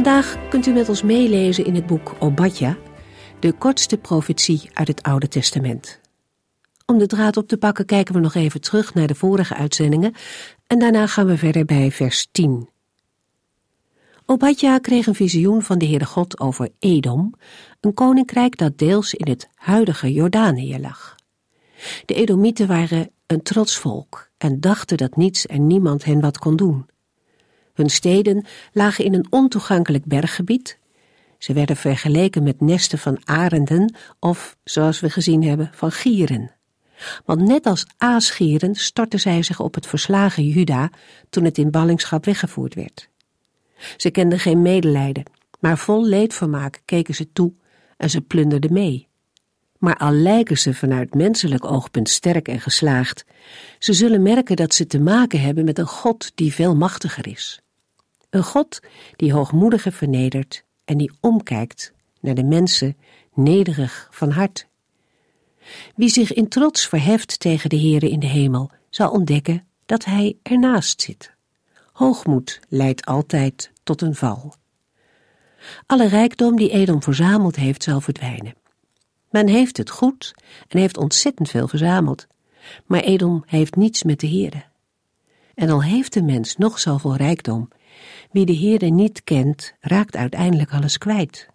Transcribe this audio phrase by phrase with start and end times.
[0.00, 2.76] Vandaag kunt u met ons meelezen in het boek Obadja,
[3.40, 6.00] de kortste profetie uit het Oude Testament.
[6.86, 10.14] Om de draad op te pakken kijken we nog even terug naar de vorige uitzendingen
[10.66, 12.68] en daarna gaan we verder bij vers 10.
[14.26, 17.34] Obadja kreeg een visioen van de Heere God over Edom,
[17.80, 21.14] een koninkrijk dat deels in het huidige Jordanië lag.
[22.04, 26.56] De Edomieten waren een trots volk en dachten dat niets en niemand hen wat kon
[26.56, 26.86] doen.
[27.80, 30.78] Hun steden lagen in een ontoegankelijk berggebied.
[31.38, 36.54] Ze werden vergeleken met nesten van arenden of, zoals we gezien hebben, van gieren.
[37.24, 40.90] Want net als aasgieren stortten zij zich op het verslagen Juda
[41.30, 43.08] toen het in ballingschap weggevoerd werd.
[43.96, 45.24] Ze kenden geen medelijden,
[45.60, 47.52] maar vol leedvermaak keken ze toe
[47.96, 49.08] en ze plunderden mee.
[49.78, 53.24] Maar al lijken ze vanuit menselijk oogpunt sterk en geslaagd,
[53.78, 57.60] ze zullen merken dat ze te maken hebben met een God die veel machtiger is.
[58.30, 58.80] Een God
[59.16, 62.96] die hoogmoedigen vernedert en die omkijkt naar de mensen
[63.34, 64.66] nederig van hart.
[65.94, 70.36] Wie zich in trots verheft tegen de Heere in de hemel, zal ontdekken dat hij
[70.42, 71.34] ernaast zit.
[71.92, 74.54] Hoogmoed leidt altijd tot een val.
[75.86, 78.54] Alle rijkdom die Edom verzameld heeft, zal verdwijnen.
[79.30, 80.34] Men heeft het goed
[80.68, 82.26] en heeft ontzettend veel verzameld,
[82.86, 84.64] maar Edom heeft niets met de Heere.
[85.54, 87.68] En al heeft de mens nog zoveel rijkdom,
[88.30, 91.48] wie de Heere niet kent, raakt uiteindelijk alles kwijt.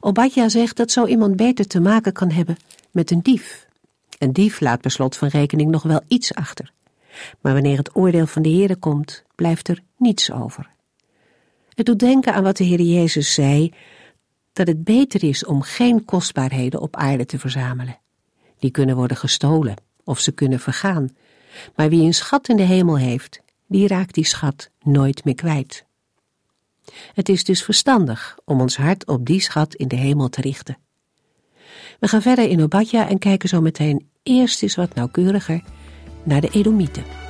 [0.00, 2.56] Obadja zegt dat zo iemand beter te maken kan hebben
[2.90, 3.66] met een dief.
[4.18, 6.72] Een dief laat per slot van rekening nog wel iets achter.
[7.40, 10.70] Maar wanneer het oordeel van de Heere komt, blijft er niets over.
[11.74, 13.72] Het doet denken aan wat de Heer Jezus zei,
[14.52, 17.98] dat het beter is om geen kostbaarheden op aarde te verzamelen.
[18.58, 19.74] Die kunnen worden gestolen
[20.04, 21.16] of ze kunnen vergaan.
[21.76, 25.86] Maar wie een schat in de hemel heeft, die raakt die schat nooit meer kwijt.
[27.14, 30.78] Het is dus verstandig om ons hart op die schat in de hemel te richten.
[32.00, 35.62] We gaan verder in Obadja en kijken zo meteen eerst eens wat nauwkeuriger
[36.22, 37.23] naar de Edomieten.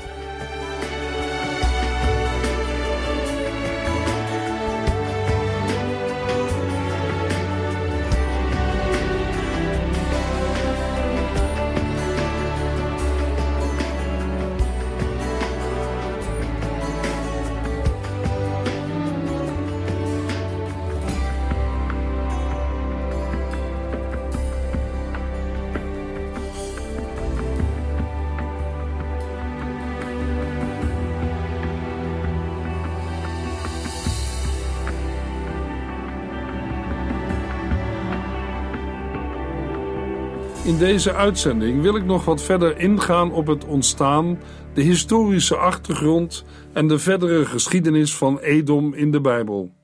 [40.84, 44.39] Deze uitzending wil ik nog wat verder ingaan op het ontstaan,
[44.75, 49.75] de historische achtergrond en de verdere geschiedenis van Edom in de Bijbel.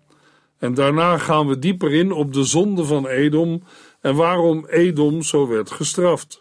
[0.58, 3.62] En daarna gaan we dieper in op de zonde van Edom
[4.00, 6.40] en waarom Edom zo werd gestraft.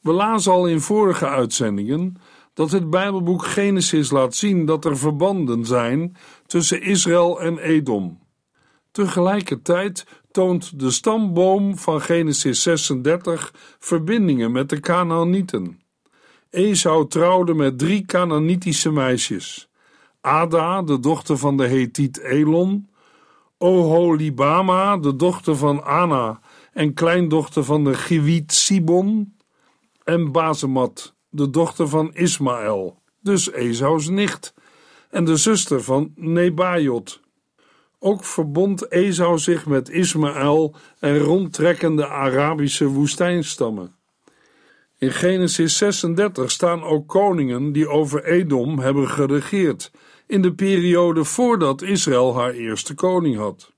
[0.00, 2.16] We lazen al in vorige uitzendingen
[2.54, 6.16] dat het Bijbelboek Genesis laat zien dat er verbanden zijn
[6.46, 8.20] tussen Israël en Edom.
[8.90, 15.80] Tegelijkertijd toont de stamboom van Genesis 36 verbindingen met de Canaanieten.
[16.50, 19.68] Esau trouwde met drie Canaanitische meisjes:
[20.20, 22.88] Ada, de dochter van de Hethiet Elon,
[23.58, 26.40] Oholibama, de dochter van Ana
[26.72, 29.36] en kleindochter van de Giwiet Sibon,
[30.04, 34.54] en Bazemat, de dochter van Ismaël, dus Esau's nicht,
[35.10, 37.20] en de zuster van Nebajot.
[38.04, 43.94] Ook verbond Esau zich met Ismaël en rondtrekkende Arabische woestijnstammen.
[44.98, 49.90] In Genesis 36 staan ook koningen die over Edom hebben geregeerd,
[50.26, 53.72] in de periode voordat Israël haar eerste koning had.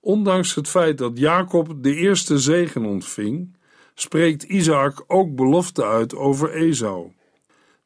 [0.00, 3.56] Ondanks het feit dat Jacob de eerste zegen ontving,
[3.94, 7.12] spreekt Isaac ook belofte uit over Esau.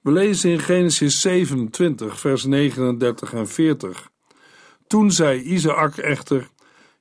[0.00, 4.14] We lezen in Genesis 27, vers 39 en 40.
[4.86, 6.48] Toen zei Isaac echter: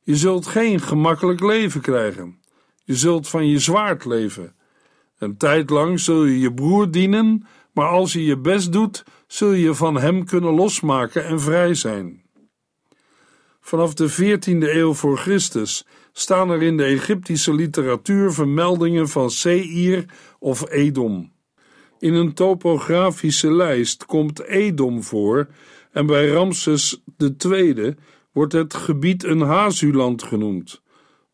[0.02, 2.40] Je zult geen gemakkelijk leven krijgen.
[2.84, 4.56] Je zult van je zwaard leven.
[5.18, 9.52] Een tijd lang zul je je broer dienen, maar als je je best doet, zul
[9.52, 12.24] je van hem kunnen losmaken en vrij zijn.
[13.62, 20.06] Vanaf de 14e eeuw voor Christus staan er in de Egyptische literatuur vermeldingen van Seir
[20.40, 21.32] of Edom.
[22.00, 25.48] In een topografische lijst komt Edom voor
[25.96, 27.02] en bij Ramses
[27.46, 27.96] II
[28.32, 30.82] wordt het gebied een Hazuland genoemd,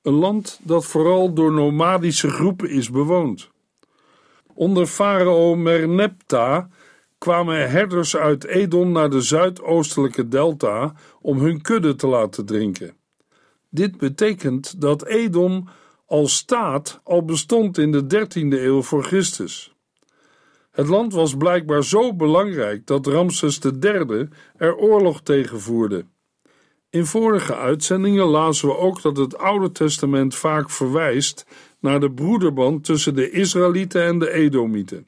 [0.02, 3.50] een land dat vooral door nomadische groepen is bewoond.
[4.54, 6.66] Onder farao Merneptah
[7.18, 12.96] kwamen herders uit Edom naar de zuidoostelijke delta om hun kudde te laten drinken.
[13.70, 15.68] Dit betekent dat Edom
[16.06, 19.71] als staat al bestond in de 13e eeuw voor Christus.
[20.72, 24.28] Het land was blijkbaar zo belangrijk dat Ramses III
[24.58, 26.06] er oorlog tegen voerde.
[26.90, 31.46] In vorige uitzendingen lazen we ook dat het Oude Testament vaak verwijst
[31.80, 35.08] naar de broederband tussen de Israëlieten en de Edomieten.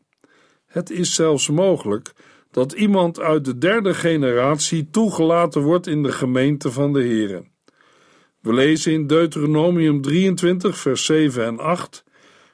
[0.65, 2.13] Het is zelfs mogelijk
[2.51, 7.44] dat iemand uit de derde generatie toegelaten wordt in de gemeente van de Here.
[8.39, 12.04] We lezen in Deuteronomium 23, vers 7 en 8: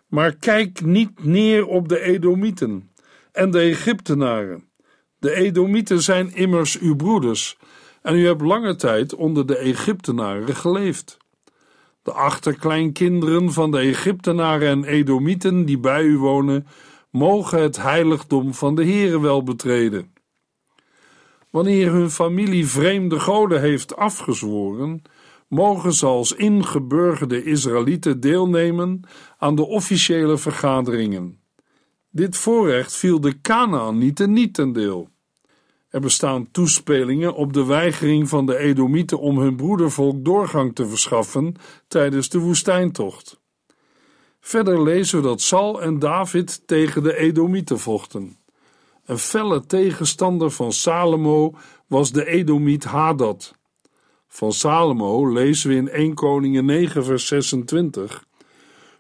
[0.08, 2.89] Maar kijk niet neer op de Edomieten
[3.32, 4.70] en de Egyptenaren.
[5.20, 7.58] De Edomieten zijn immers uw broeders,
[8.02, 11.18] en u hebt lange tijd onder de Egyptenaren geleefd.
[12.04, 16.68] De achterkleinkinderen van de Egyptenaren en Edomieten die bij u wonen,
[17.12, 20.14] mogen het heiligdom van de Heere wel betreden.
[21.50, 25.02] Wanneer hun familie vreemde goden heeft afgezworen,
[25.48, 29.02] mogen ze als ingeburgerde Israëlieten deelnemen
[29.38, 31.39] aan de officiële vergaderingen.
[32.12, 35.10] Dit voorrecht viel de Kanaanieten niet ten deel.
[35.90, 41.56] Er bestaan toespelingen op de weigering van de Edomieten om hun broedervolk doorgang te verschaffen
[41.88, 43.40] tijdens de woestijntocht.
[44.40, 48.38] Verder lezen we dat Sal en David tegen de Edomieten vochten.
[49.06, 51.54] Een felle tegenstander van Salomo
[51.88, 53.56] was de Edomiet Hadad.
[54.28, 58.28] Van Salomo lezen we in 1 Koningen 9 vers 26.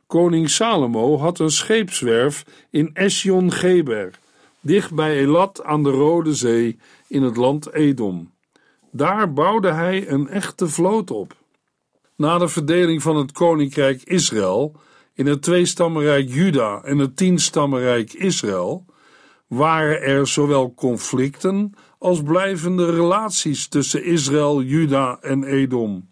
[0.09, 4.19] Koning Salomo had een scheepswerf in Esjon-Geber,
[4.61, 8.31] dicht bij Elat aan de Rode Zee in het land Edom.
[8.91, 11.35] Daar bouwde hij een echte vloot op.
[12.15, 14.75] Na de verdeling van het koninkrijk Israël
[15.13, 18.85] in het tweestammenrijk Juda en het tienstammenrijk Israël
[19.47, 26.09] waren er zowel conflicten als blijvende relaties tussen Israël, Juda en Edom.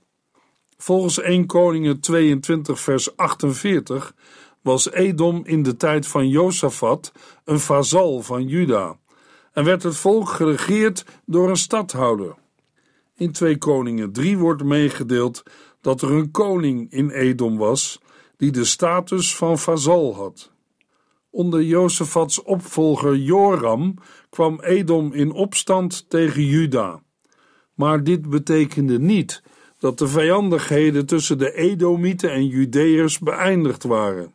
[0.77, 4.13] Volgens 1 Koningen 22 vers 48
[4.61, 7.11] was Edom in de tijd van Josafat
[7.43, 8.97] een vazal van Juda
[9.53, 12.35] en werd het volk geregeerd door een stadhouder.
[13.15, 15.43] In 2 Koningen 3 wordt meegedeeld
[15.81, 18.01] dat er een koning in Edom was
[18.35, 20.51] die de status van vazal had.
[21.29, 23.93] Onder Jozefats opvolger Joram
[24.29, 27.01] kwam Edom in opstand tegen Juda.
[27.73, 29.41] Maar dit betekende niet
[29.79, 34.33] dat de vijandigheden tussen de Edomieten en Judeërs beëindigd waren.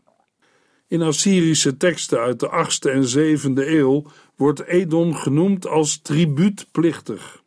[0.89, 4.05] In Assyrische teksten uit de 8e en 7e eeuw
[4.37, 7.43] wordt Edom genoemd als tribuutplichtig.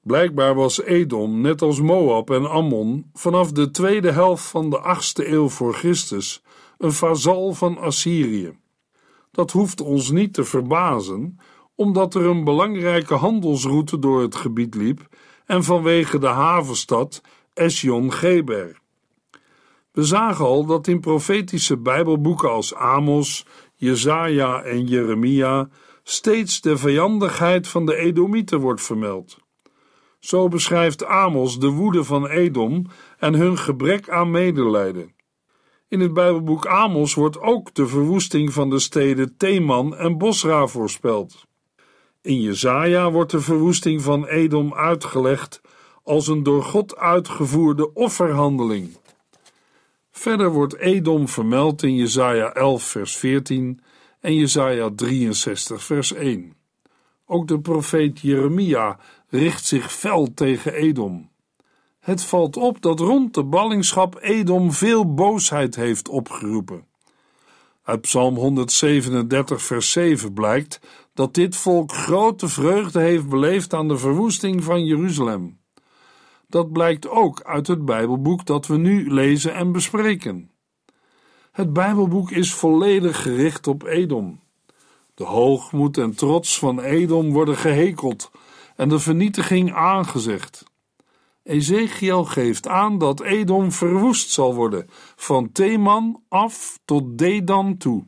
[0.00, 5.28] Blijkbaar was Edom, net als Moab en Ammon, vanaf de tweede helft van de 8e
[5.28, 6.42] eeuw voor Christus
[6.78, 8.58] een vazal van Assyrië.
[9.30, 11.38] Dat hoeft ons niet te verbazen,
[11.74, 15.08] omdat er een belangrijke handelsroute door het gebied liep
[15.46, 17.22] en vanwege de havenstad
[17.54, 18.82] Esjon-Geber.
[19.92, 25.68] We zagen al dat in profetische Bijbelboeken als Amos, Jesaja en Jeremia
[26.02, 29.38] steeds de vijandigheid van de Edomieten wordt vermeld.
[30.18, 32.86] Zo beschrijft Amos de woede van Edom
[33.18, 35.14] en hun gebrek aan medelijden.
[35.88, 41.46] In het Bijbelboek Amos wordt ook de verwoesting van de steden Teman en Bosra voorspeld.
[42.24, 45.60] In Jesaja wordt de verwoesting van Edom uitgelegd
[46.02, 48.96] als een door God uitgevoerde offerhandeling.
[50.10, 53.80] Verder wordt Edom vermeld in Jesaja 11 vers 14
[54.20, 56.54] en Jesaja 63 vers 1.
[57.26, 61.30] Ook de profeet Jeremia richt zich fel tegen Edom.
[62.00, 66.86] Het valt op dat rond de ballingschap Edom veel boosheid heeft opgeroepen.
[67.84, 70.80] Uit Psalm 137, vers 7 blijkt
[71.14, 75.58] dat dit volk grote vreugde heeft beleefd aan de verwoesting van Jeruzalem.
[76.48, 80.50] Dat blijkt ook uit het Bijbelboek dat we nu lezen en bespreken.
[81.52, 84.40] Het Bijbelboek is volledig gericht op Edom.
[85.14, 88.30] De hoogmoed en trots van Edom worden gehekeld
[88.76, 90.64] en de vernietiging aangezegd.
[91.44, 94.86] Ezekiel geeft aan dat Edom verwoest zal worden,
[95.16, 98.06] van Teman af tot Dedan toe.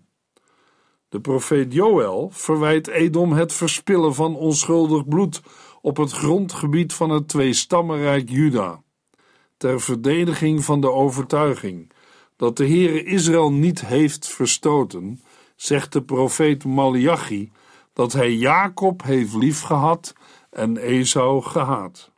[1.08, 5.42] De profeet Joël verwijt Edom het verspillen van onschuldig bloed
[5.80, 8.82] op het grondgebied van het tweestammenrijk Juda.
[9.56, 11.92] ter verdediging van de overtuiging
[12.36, 15.22] dat de Heere Israël niet heeft verstoten,
[15.56, 17.52] zegt de profeet Malachi
[17.92, 20.14] dat hij Jacob heeft liefgehad
[20.50, 22.14] en Esau gehaat.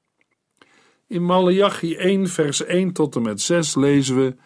[1.08, 4.36] In Malachi 1 vers 1 tot en met 6 lezen we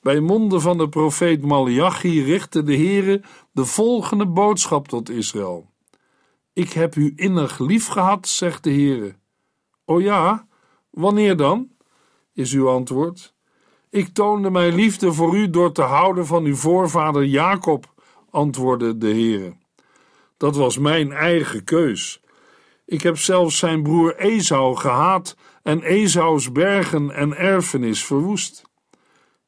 [0.00, 5.70] bij monden van de profeet Malachi richtte de Heere de volgende boodschap tot Israël.
[6.52, 9.14] Ik heb u innig lief gehad, zegt de Heere.
[9.84, 10.46] O ja,
[10.90, 11.68] wanneer dan?
[12.32, 13.34] is uw antwoord.
[13.90, 17.94] Ik toonde mijn liefde voor u door te houden van uw voorvader Jacob,
[18.30, 19.56] antwoordde de Heere.
[20.36, 22.20] Dat was mijn eigen keus.
[22.86, 28.62] Ik heb zelfs zijn broer Esau gehaat en Esaus bergen en erfenis verwoest.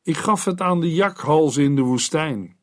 [0.02, 2.56] Ik gaf het aan de jakhals in de woestijn.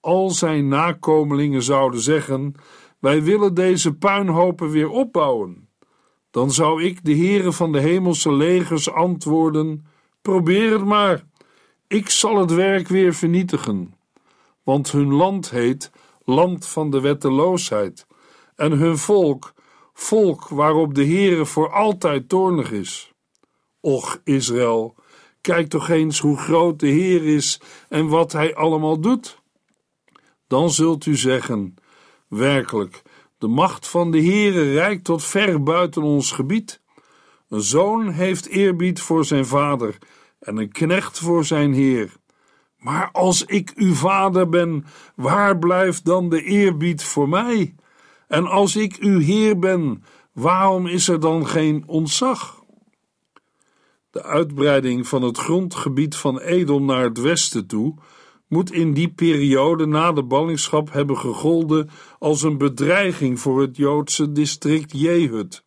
[0.00, 2.54] Al zijn nakomelingen zouden zeggen:
[2.98, 5.68] Wij willen deze puinhopen weer opbouwen.
[6.30, 9.86] Dan zou ik, de Heere van de hemelse legers, antwoorden:
[10.22, 11.24] Probeer het maar.
[11.86, 13.94] Ik zal het werk weer vernietigen.
[14.62, 15.90] Want hun land heet
[16.24, 18.06] land van de wetteloosheid,
[18.54, 19.54] en hun volk,
[19.98, 23.12] volk waarop de Heere voor altijd toornig is.
[23.80, 24.94] Och, Israël,
[25.40, 29.40] kijk toch eens hoe groot de Heer is en wat hij allemaal doet.
[30.46, 31.74] Dan zult u zeggen:
[32.28, 33.02] werkelijk,
[33.38, 36.80] de macht van de Heere reikt tot ver buiten ons gebied.
[37.48, 39.98] Een zoon heeft eerbied voor zijn vader
[40.38, 42.12] en een knecht voor zijn heer.
[42.76, 44.84] Maar als ik uw vader ben,
[45.14, 47.74] waar blijft dan de eerbied voor mij?
[48.26, 52.64] En als ik uw heer ben, waarom is er dan geen ontzag?
[54.10, 57.94] De uitbreiding van het grondgebied van Edom naar het westen toe
[58.48, 64.32] moet in die periode na de ballingschap hebben gegolden als een bedreiging voor het Joodse
[64.32, 65.64] district Jehud.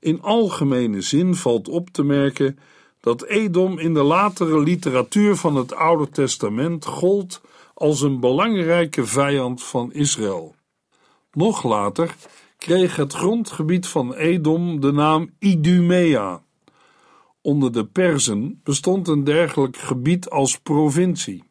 [0.00, 2.58] In algemene zin valt op te merken
[3.00, 7.40] dat Edom in de latere literatuur van het Oude Testament gold
[7.74, 10.54] als een belangrijke vijand van Israël.
[11.32, 12.14] Nog later
[12.58, 16.42] kreeg het grondgebied van Edom de naam Idumea.
[17.40, 21.44] Onder de Perzen bestond een dergelijk gebied als provincie.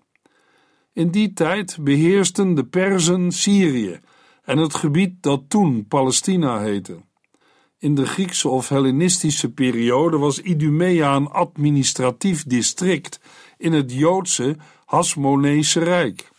[0.93, 3.99] In die tijd beheersten de Perzen Syrië
[4.43, 6.97] en het gebied dat toen Palestina heette.
[7.79, 13.19] In de Griekse of Hellenistische periode was Idumea een administratief district
[13.57, 14.55] in het Joodse
[14.85, 16.29] Hasmonese Rijk.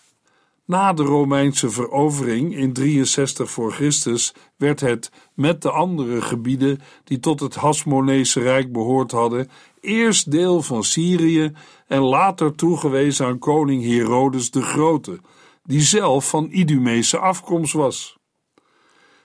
[0.68, 7.20] Na de Romeinse verovering in 63 voor Christus werd het met de andere gebieden die
[7.20, 11.52] tot het Hasmonese Rijk behoord hadden, eerst deel van Syrië
[11.86, 15.20] en later toegewezen aan koning Herodes de Grote,
[15.64, 18.18] die zelf van Idumese afkomst was.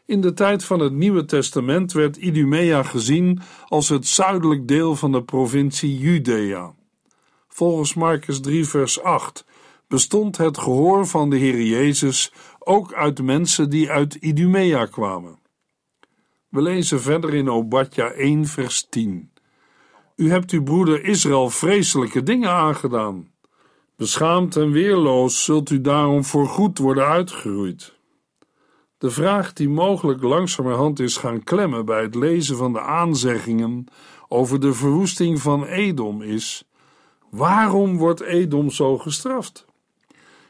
[0.05, 5.11] In de tijd van het Nieuwe Testament werd Idumea gezien als het zuidelijk deel van
[5.11, 6.73] de provincie Judea.
[7.47, 9.45] Volgens Marcus 3 vers 8
[9.87, 15.39] bestond het gehoor van de Heer Jezus ook uit mensen die uit Idumea kwamen.
[16.49, 19.31] We lezen verder in Obadja 1 vers 10.
[20.15, 23.31] U hebt uw broeder Israël vreselijke dingen aangedaan.
[23.95, 27.93] Beschaamd en weerloos zult u daarom voorgoed worden uitgeroeid.
[28.97, 33.85] De vraag die mogelijk langzamerhand is gaan klemmen bij het lezen van de aanzeggingen
[34.27, 36.63] over de verwoesting van Edom is:
[37.29, 39.65] waarom wordt Edom zo gestraft?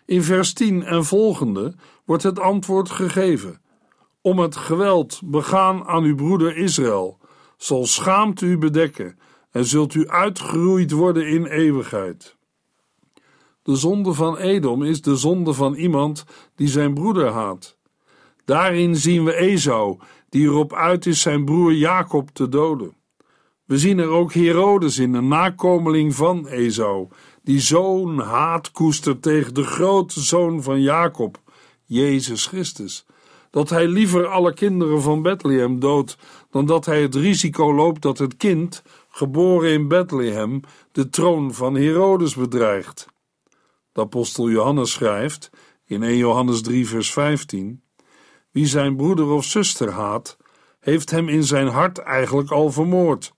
[0.06, 1.74] In vers 10 en volgende
[2.06, 3.62] wordt het antwoord gegeven:
[4.22, 7.20] Om het geweld begaan aan uw broeder Israël
[7.58, 9.20] zal schaamte u bedekken
[9.52, 12.36] en zult u uitgeroeid worden in eeuwigheid.
[13.64, 17.78] De zonde van Edom is de zonde van iemand die zijn broeder haat.
[18.46, 22.96] Daarin zien we Esau, die erop uit is zijn broer Jacob te doden.
[23.66, 27.08] We zien er ook Herodes in, een nakomeling van Esau,
[27.44, 31.42] die zo'n haat koestert tegen de grote zoon van Jacob,
[31.86, 33.06] Jezus Christus,
[33.50, 36.18] dat hij liever alle kinderen van Bethlehem doodt
[36.52, 40.60] dan dat hij het risico loopt dat het kind, geboren in Bethlehem,
[40.92, 43.08] de troon van Herodes bedreigt.
[43.92, 45.50] De apostel Johannes schrijft
[45.86, 47.84] in 1 Johannes 3 vers 15
[48.54, 50.38] wie zijn broeder of zuster haat,
[50.80, 53.33] heeft hem in zijn hart eigenlijk al vermoord.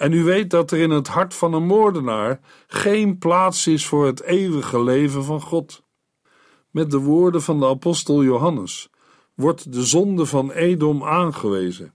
[0.00, 4.06] En u weet dat er in het hart van een moordenaar geen plaats is voor
[4.06, 5.82] het eeuwige leven van God.
[6.70, 8.90] Met de woorden van de apostel Johannes
[9.34, 11.92] wordt de zonde van Edom aangewezen.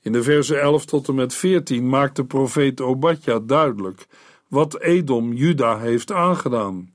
[0.00, 4.06] In de versen 11 tot en met 14 maakt de profeet Obadja duidelijk
[4.48, 6.90] wat Edom Juda heeft aangedaan.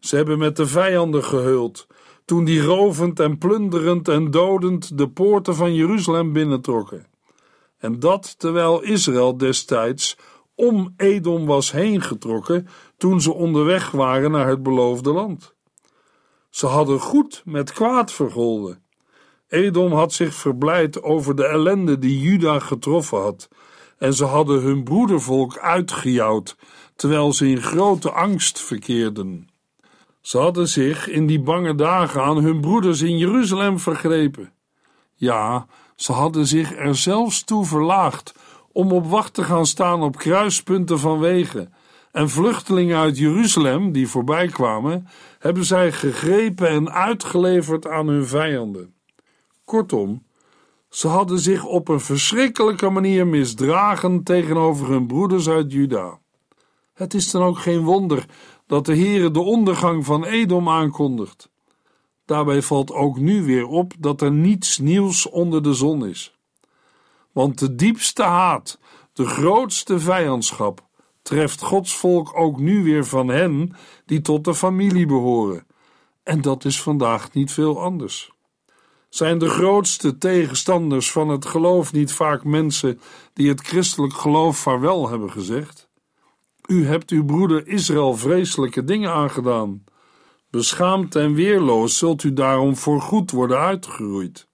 [0.00, 1.86] Ze hebben met de vijanden gehuld
[2.24, 7.06] toen die rovend en plunderend en dodend de poorten van Jeruzalem binnentrokken.
[7.86, 10.16] En dat terwijl Israël destijds
[10.54, 15.54] om Edom was heengetrokken toen ze onderweg waren naar het beloofde land.
[16.50, 18.82] Ze hadden goed met kwaad vergolden.
[19.48, 23.48] Edom had zich verblijd over de ellende die Juda getroffen had,
[23.98, 26.56] en ze hadden hun broedervolk uitgejouwd,
[26.96, 29.48] terwijl ze in grote angst verkeerden.
[30.20, 34.52] Ze hadden zich in die bange dagen aan hun broeders in Jeruzalem vergrepen.
[35.14, 35.66] Ja,
[35.96, 38.34] ze hadden zich er zelfs toe verlaagd
[38.72, 41.74] om op wacht te gaan staan op kruispunten van wegen.
[42.12, 48.94] En vluchtelingen uit Jeruzalem die voorbij kwamen, hebben zij gegrepen en uitgeleverd aan hun vijanden.
[49.64, 50.22] Kortom,
[50.88, 56.18] ze hadden zich op een verschrikkelijke manier misdragen tegenover hun broeders uit Juda.
[56.94, 58.26] Het is dan ook geen wonder
[58.66, 61.50] dat de Heere de ondergang van Edom aankondigt.
[62.26, 66.38] Daarbij valt ook nu weer op dat er niets nieuws onder de zon is.
[67.32, 68.78] Want de diepste haat,
[69.12, 70.84] de grootste vijandschap,
[71.22, 75.66] treft Gods volk ook nu weer van hen die tot de familie behoren.
[76.22, 78.32] En dat is vandaag niet veel anders.
[79.08, 83.00] Zijn de grootste tegenstanders van het geloof niet vaak mensen
[83.32, 85.88] die het christelijk geloof vaarwel hebben gezegd?
[86.66, 89.84] U hebt uw broeder Israël vreselijke dingen aangedaan.
[90.50, 94.48] Beschaamd en weerloos zult u daarom voorgoed worden uitgeroeid.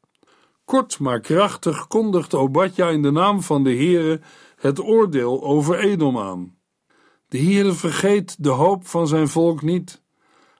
[0.64, 4.20] Kort maar krachtig kondigt Obadja in de naam van de Heere
[4.56, 6.56] het oordeel over Edom aan.
[7.28, 10.02] De Heere vergeet de hoop van zijn volk niet.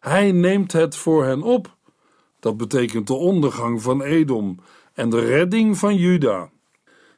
[0.01, 1.77] Hij neemt het voor hen op.
[2.41, 4.59] Dat betekent de ondergang van Edom
[4.95, 6.51] en de redding van Juda.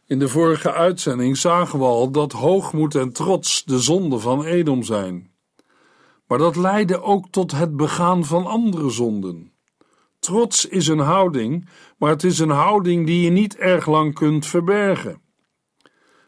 [0.07, 4.83] In de vorige uitzending zagen we al dat hoogmoed en trots de zonde van Edom
[4.83, 5.34] zijn.
[6.27, 9.53] Maar dat leidde ook tot het begaan van andere zonden.
[10.19, 14.47] Trots is een houding, maar het is een houding die je niet erg lang kunt
[14.47, 15.23] verbergen.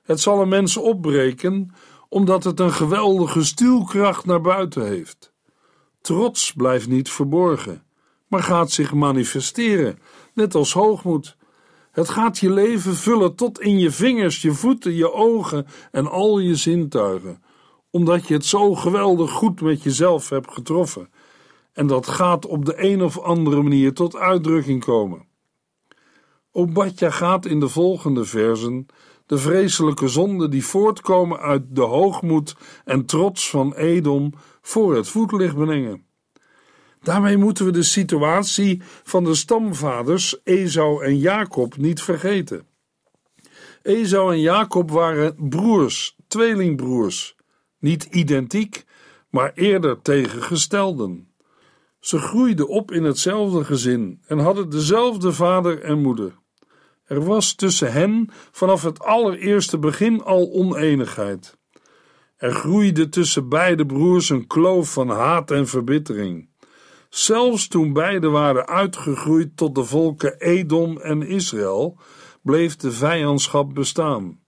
[0.02, 1.74] Het zal een mens opbreken
[2.08, 5.32] omdat het een geweldige stuwkracht naar buiten heeft.
[6.00, 7.82] Trots blijft niet verborgen,
[8.28, 9.98] maar gaat zich manifesteren,
[10.34, 11.36] net als hoogmoed.
[11.90, 16.38] Het gaat je leven vullen tot in je vingers, je voeten, je ogen en al
[16.38, 17.42] je zintuigen,
[17.96, 21.10] omdat je het zo geweldig goed met jezelf hebt getroffen.
[21.72, 25.26] En dat gaat op de een of andere manier tot uitdrukking komen.
[26.52, 28.86] Obadja gaat in de volgende versen
[29.26, 34.32] de vreselijke zonden die voortkomen uit de hoogmoed en trots van Edom
[34.62, 36.06] voor het voetlicht brengen.
[37.02, 42.66] Daarmee moeten we de situatie van de stamvaders Esau en Jacob niet vergeten.
[43.82, 47.35] Esau en Jacob waren broers, tweelingbroers,
[47.86, 48.84] niet identiek,
[49.30, 51.28] maar eerder tegengestelden.
[52.00, 56.38] Ze groeiden op in hetzelfde gezin en hadden dezelfde vader en moeder.
[57.04, 61.58] Er was tussen hen vanaf het allereerste begin al oneenigheid.
[62.36, 66.48] Er groeide tussen beide broers een kloof van haat en verbittering.
[67.08, 71.98] Zelfs toen beide waren uitgegroeid tot de volken Edom en Israël,
[72.42, 74.44] bleef de vijandschap bestaan.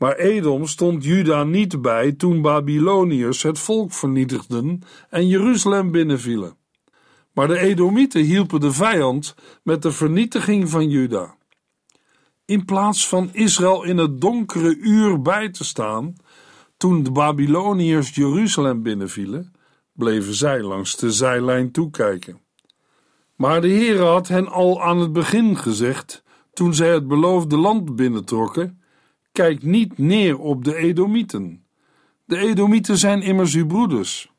[0.00, 6.56] Maar Edom stond Juda niet bij toen Babyloniërs het volk vernietigden en Jeruzalem binnenvielen.
[7.32, 11.34] Maar de Edomieten hielpen de vijand met de vernietiging van Juda.
[12.44, 16.14] In plaats van Israël in het donkere uur bij te staan,
[16.76, 19.52] toen de Babyloniërs Jeruzalem binnenvielen,
[19.92, 22.40] bleven zij langs de zijlijn toekijken.
[23.36, 27.96] Maar de Heere had hen al aan het begin gezegd, toen zij het beloofde land
[27.96, 28.79] binnentrokken:
[29.32, 31.64] Kijk niet neer op de Edomieten.
[32.24, 34.32] De Edomieten zijn immers uw broeders.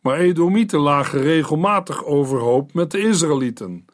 [0.00, 3.86] Maar Edomieten lagen regelmatig overhoop met de Israëlieten.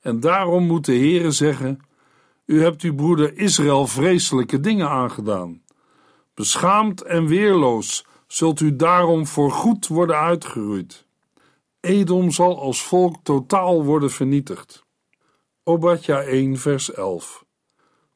[0.00, 1.80] En daarom moet de Heere zeggen:
[2.46, 5.62] U hebt uw broeder Israël vreselijke dingen aangedaan.
[6.34, 11.06] Beschaamd en weerloos zult u daarom voor goed worden uitgeroeid.
[11.80, 14.84] Edom zal als volk totaal worden vernietigd.
[15.62, 17.41] Obadja 1 vers 11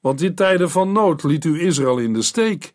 [0.06, 2.74] Want in tijden van nood liet u Israël in de steek.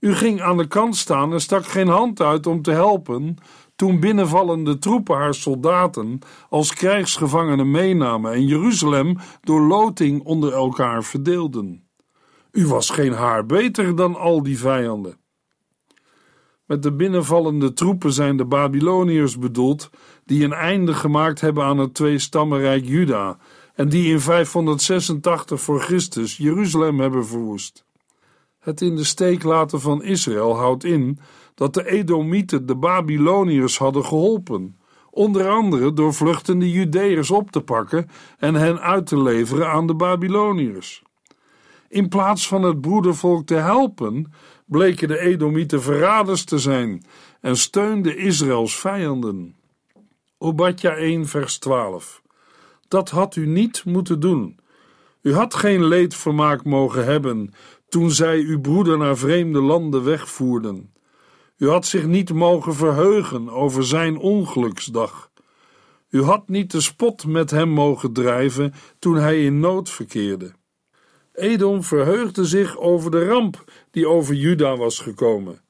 [0.00, 3.36] U ging aan de kant staan en stak geen hand uit om te helpen
[3.76, 11.88] toen binnenvallende troepen haar soldaten als krijgsgevangenen meenamen en Jeruzalem door loting onder elkaar verdeelden.
[12.52, 15.16] U was geen haar beter dan al die vijanden.
[16.66, 19.90] Met de binnenvallende troepen zijn de Babyloniërs bedoeld,
[20.24, 23.38] die een einde gemaakt hebben aan het tweestammenrijk Juda
[23.74, 27.84] en die in 586 voor Christus Jeruzalem hebben verwoest.
[28.58, 31.18] Het in de steek laten van Israël houdt in
[31.54, 34.76] dat de Edomieten de Babyloniërs hadden geholpen,
[35.10, 38.08] onder andere door vluchtende Judeërs op te pakken
[38.38, 41.02] en hen uit te leveren aan de Babyloniërs.
[41.88, 44.32] In plaats van het broedervolk te helpen,
[44.66, 47.04] bleken de Edomieten verraders te zijn
[47.40, 49.56] en steunden Israëls vijanden.
[50.38, 52.21] Obadja 1, vers 12.
[52.92, 54.58] Dat had u niet moeten doen.
[55.22, 57.54] U had geen leedvermaak mogen hebben
[57.88, 60.92] toen zij uw broeder naar vreemde landen wegvoerden.
[61.56, 65.30] U had zich niet mogen verheugen over zijn ongeluksdag.
[66.08, 70.52] U had niet de spot met hem mogen drijven toen hij in nood verkeerde.
[71.32, 75.60] Edom verheugde zich over de ramp die over Juda was gekomen.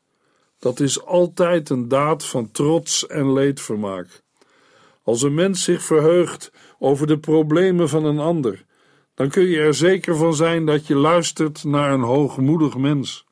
[0.58, 4.22] Dat is altijd een daad van trots en leedvermaak.
[5.04, 6.52] Als een mens zich verheugt
[6.82, 8.64] over de problemen van een ander,
[9.14, 13.26] dan kun je er zeker van zijn dat je luistert naar een hoogmoedig mens.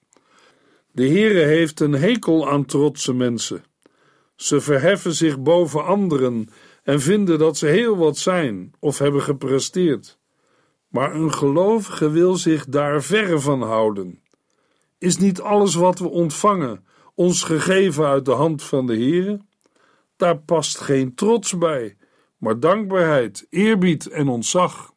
[0.92, 3.64] De Heere heeft een hekel aan trotse mensen.
[4.36, 6.48] Ze verheffen zich boven anderen
[6.82, 10.18] en vinden dat ze heel wat zijn of hebben gepresteerd.
[10.88, 14.22] Maar een gelovige wil zich daar verre van houden.
[14.98, 16.84] Is niet alles wat we ontvangen
[17.14, 19.40] ons gegeven uit de hand van de Heere?
[20.16, 21.96] Daar past geen trots bij,
[22.40, 24.92] maar dankbaarheid, eerbied en ontzag.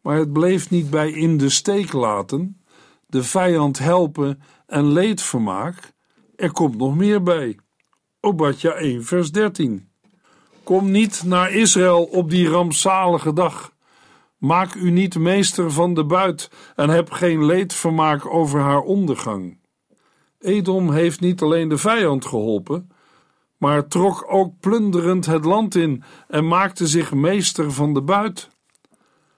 [0.00, 2.62] Maar het bleef niet bij in de steek laten,
[3.06, 5.92] de vijand helpen en leedvermaak.
[6.36, 7.58] Er komt nog meer bij.
[8.20, 9.88] Obadja 1 vers 13.
[10.62, 13.72] Kom niet naar Israël op die rampzalige dag.
[14.38, 19.60] Maak u niet meester van de buit en heb geen leedvermaak over haar ondergang.
[20.38, 22.88] Edom heeft niet alleen de vijand geholpen,
[23.58, 28.48] maar trok ook plunderend het land in en maakte zich meester van de buit.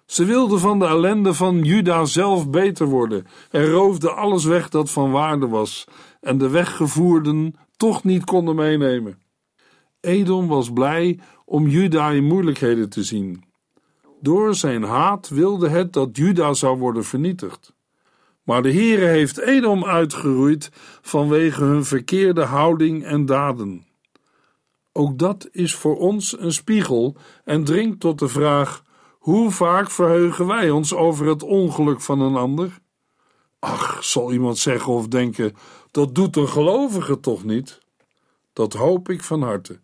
[0.07, 4.91] Ze wilden van de ellende van Juda zelf beter worden en roofden alles weg dat
[4.91, 5.85] van waarde was
[6.21, 9.19] en de weggevoerden toch niet konden meenemen.
[10.01, 13.45] Edom was blij om Juda in moeilijkheden te zien.
[14.21, 17.73] Door zijn haat wilde het dat Juda zou worden vernietigd.
[18.43, 20.71] Maar de Heere heeft Edom uitgeroeid
[21.03, 23.85] vanwege hun verkeerde houding en daden.
[24.93, 28.83] Ook dat is voor ons een spiegel en dringt tot de vraag:
[29.19, 32.79] hoe vaak verheugen wij ons over het ongeluk van een ander?
[33.59, 35.57] Ach, zal iemand zeggen of denken:
[35.91, 37.81] dat doet een gelovige toch niet?
[38.53, 39.81] Dat hoop ik van harte.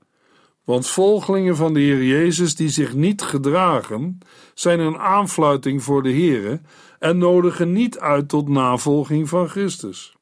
[0.64, 4.18] Want volgelingen van de Heer Jezus die zich niet gedragen,
[4.54, 6.60] zijn een aanfluiting voor de Heere
[6.98, 10.16] en nodigen niet uit tot navolging van Christus.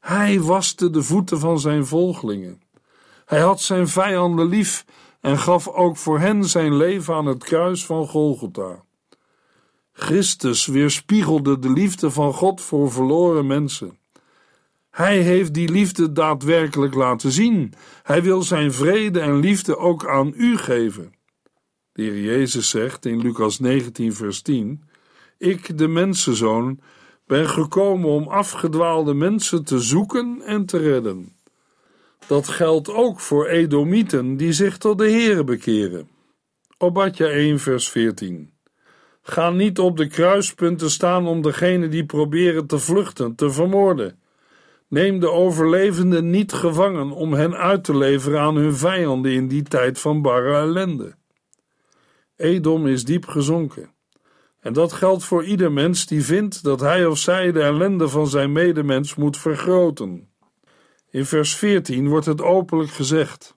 [0.00, 2.62] Hij waste de voeten van zijn volgelingen.
[3.24, 4.84] Hij had zijn vijanden lief
[5.20, 8.84] en gaf ook voor hen zijn leven aan het kruis van Golgotha.
[9.92, 13.98] Christus weerspiegelde de liefde van God voor verloren mensen.
[14.90, 17.72] Hij heeft die liefde daadwerkelijk laten zien.
[18.02, 21.14] Hij wil zijn vrede en liefde ook aan u geven.
[21.92, 24.84] De Heer Jezus zegt in Lucas 19, vers 10:
[25.38, 26.80] Ik, de mensenzoon,
[27.26, 31.33] ben gekomen om afgedwaalde mensen te zoeken en te redden.
[32.26, 36.08] Dat geldt ook voor Edomieten die zich tot de Heere bekeren.
[36.78, 38.52] Obadja 1, vers 14.
[39.22, 44.18] Ga niet op de kruispunten staan om degene die proberen te vluchten te vermoorden.
[44.88, 49.62] Neem de overlevenden niet gevangen om hen uit te leveren aan hun vijanden in die
[49.62, 51.14] tijd van barre ellende.
[52.36, 53.92] Edom is diep gezonken.
[54.60, 58.26] En dat geldt voor ieder mens die vindt dat hij of zij de ellende van
[58.26, 60.33] zijn medemens moet vergroten.
[61.14, 63.56] In vers 14 wordt het openlijk gezegd: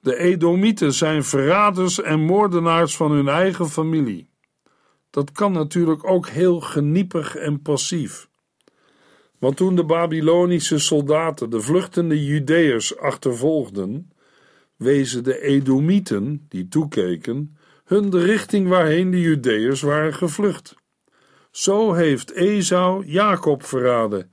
[0.00, 4.30] De Edomieten zijn verraders en moordenaars van hun eigen familie.
[5.10, 8.28] Dat kan natuurlijk ook heel geniepig en passief.
[9.38, 14.10] Want toen de Babylonische soldaten de vluchtende Judeërs achtervolgden,
[14.76, 20.74] wezen de Edomieten, die toekeken, hun de richting waarheen de Judeërs waren gevlucht.
[21.50, 24.31] Zo heeft Esau Jacob verraden.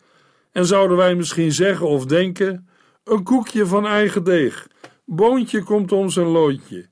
[0.60, 2.70] En zouden wij misschien zeggen of denken:
[3.04, 4.68] een koekje van eigen deeg,
[5.06, 6.90] boontje komt om zijn loodje.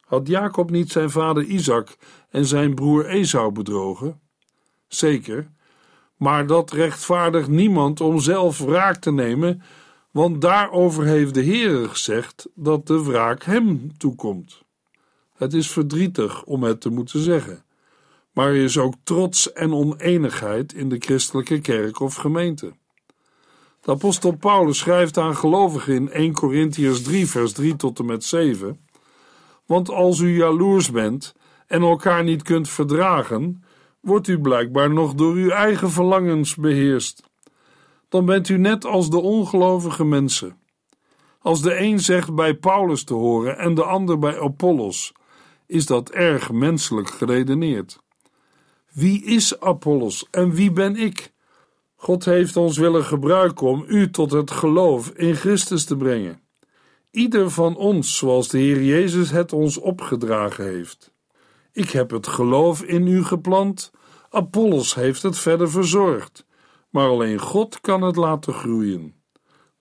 [0.00, 1.96] Had Jacob niet zijn vader Isaac
[2.30, 4.20] en zijn broer Esau bedrogen?
[4.88, 5.50] Zeker,
[6.16, 9.62] maar dat rechtvaardigt niemand om zelf wraak te nemen,
[10.10, 14.62] want daarover heeft de Heere gezegd dat de wraak hem toekomt.
[15.36, 17.64] Het is verdrietig om het te moeten zeggen,
[18.32, 22.72] maar er is ook trots en oneenigheid in de christelijke kerk of gemeente.
[23.84, 28.24] De apostel Paulus schrijft aan gelovigen in 1 Corinthians 3 vers 3 tot en met
[28.24, 28.86] 7
[29.66, 31.34] Want als u jaloers bent
[31.66, 33.64] en elkaar niet kunt verdragen,
[34.00, 37.22] wordt u blijkbaar nog door uw eigen verlangens beheerst.
[38.08, 40.58] Dan bent u net als de ongelovige mensen.
[41.38, 45.12] Als de een zegt bij Paulus te horen en de ander bij Apollos,
[45.66, 47.98] is dat erg menselijk geredeneerd.
[48.92, 51.33] Wie is Apollos en wie ben ik?
[52.04, 56.40] God heeft ons willen gebruiken om u tot het geloof in Christus te brengen.
[57.10, 61.12] Ieder van ons, zoals de Heer Jezus het ons opgedragen heeft.
[61.72, 63.90] Ik heb het geloof in u geplant,
[64.30, 66.46] Apollos heeft het verder verzorgd,
[66.90, 69.14] maar alleen God kan het laten groeien.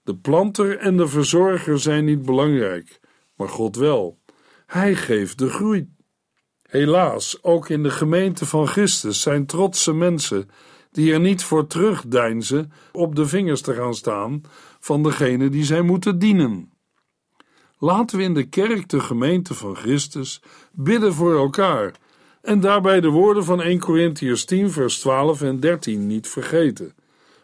[0.04, 3.00] De planter en de verzorger zijn niet belangrijk,
[3.36, 4.20] maar God wel.
[4.66, 5.94] Hij geeft de groei.
[6.62, 10.50] Helaas, ook in de gemeente van Christus zijn trotse mensen
[10.94, 14.42] die er niet voor terugdeinzen op de vingers te gaan staan
[14.80, 16.72] van degene die zij moeten dienen.
[17.78, 21.94] Laten we in de kerk, de gemeente van Christus, bidden voor elkaar
[22.42, 26.96] en daarbij de woorden van 1 Corinthians 10, vers 12 en 13 niet vergeten,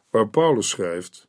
[0.10, 1.28] waar Paulus schrijft: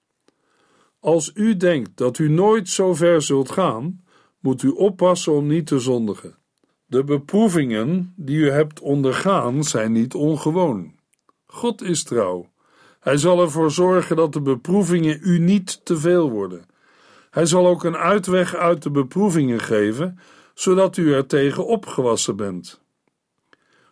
[1.01, 4.05] Als u denkt dat u nooit zo ver zult gaan,
[4.41, 6.39] moet u oppassen om niet te zondigen.
[6.87, 11.00] De beproevingen die u hebt ondergaan zijn niet ongewoon.
[11.53, 12.51] God is trouw.
[13.01, 16.65] Hij zal ervoor zorgen dat de beproevingen u niet te veel worden.
[17.31, 20.19] Hij zal ook een uitweg uit de beproevingen geven,
[20.55, 22.81] zodat u er tegen opgewassen bent.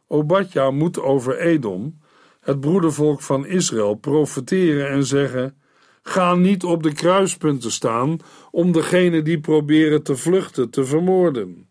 [0.07, 1.99] Obadja moet over Edom,
[2.41, 5.57] het broedervolk van Israël, profeteren en zeggen:
[6.03, 8.19] Ga niet op de kruispunten staan
[8.51, 11.69] om degene die proberen te vluchten te vermoorden.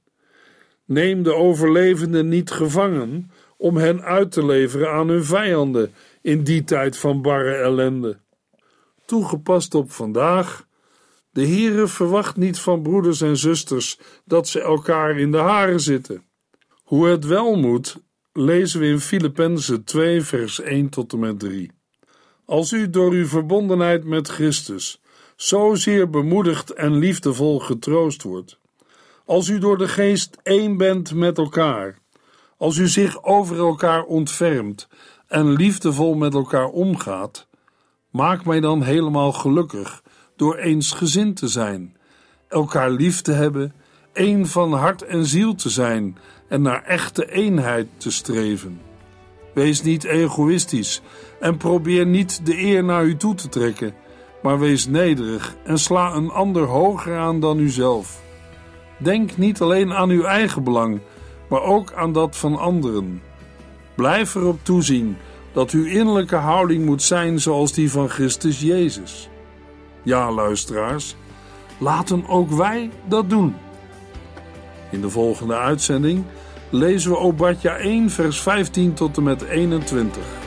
[0.86, 6.64] Neem de overlevenden niet gevangen om hen uit te leveren aan hun vijanden in die
[6.64, 8.18] tijd van barre ellende.
[9.06, 10.68] Toegepast op vandaag.
[11.32, 16.24] De Heere verwacht niet van broeders en zusters dat ze elkaar in de haren zitten.
[16.84, 17.98] Hoe het wel moet,
[18.34, 21.72] lezen we in Filippenzen 2, vers 1 tot en met 3.
[22.46, 25.02] Als u door uw verbondenheid met Christus
[25.36, 28.60] zozeer bemoedigd en liefdevol getroost wordt,
[29.26, 32.00] als u door de geest één bent met elkaar,
[32.58, 34.88] als u zich over elkaar ontfermt
[35.28, 37.48] en liefdevol met elkaar omgaat,
[38.12, 40.04] maak mij dan helemaal gelukkig
[40.36, 41.98] door eensgezind te zijn,
[42.48, 43.74] elkaar lief te hebben,
[44.14, 46.18] één van hart en ziel te zijn
[46.48, 48.82] en naar echte eenheid te streven.
[49.54, 51.02] Wees niet egoïstisch
[51.40, 53.94] en probeer niet de eer naar u toe te trekken,
[54.42, 58.22] maar wees nederig en sla een ander hoger aan dan uzelf.
[59.00, 61.00] Denk niet alleen aan uw eigen belang,
[61.48, 63.22] maar ook aan dat van anderen.
[63.96, 65.18] Blijf erop toezien
[65.52, 69.30] dat uw innerlijke houding moet zijn zoals die van Christus Jezus.
[70.04, 71.16] Ja, luisteraars,
[71.78, 73.56] laten ook wij dat doen.
[74.92, 76.24] In de volgende uitzending
[76.70, 80.47] lezen we Obadja 1, vers 15 tot en met 21.